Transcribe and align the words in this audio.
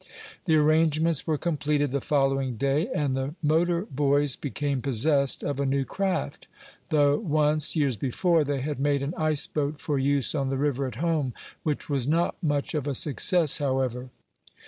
The 0.45 0.55
arrangements 0.55 1.27
were 1.27 1.37
completed 1.37 1.91
the 1.91 2.01
following 2.01 2.55
day, 2.55 2.87
and 2.87 3.13
the 3.13 3.35
motor 3.43 3.85
boys 3.85 4.35
became 4.35 4.81
possessed 4.81 5.43
of 5.43 5.59
a 5.59 5.65
new 5.67 5.85
craft. 5.85 6.47
Though 6.89 7.19
once, 7.19 7.75
years 7.75 7.97
before, 7.97 8.43
they 8.43 8.61
had 8.61 8.79
made 8.79 9.03
an 9.03 9.13
ice 9.15 9.45
boat 9.45 9.79
for 9.79 9.99
use 9.99 10.33
on 10.33 10.49
the 10.49 10.57
river 10.57 10.87
at 10.87 10.95
home, 10.95 11.35
which 11.61 11.87
was 11.87 12.07
not 12.07 12.35
much 12.41 12.73
of 12.73 12.87
a 12.87 12.95
success, 12.95 13.59
however. 13.59 14.09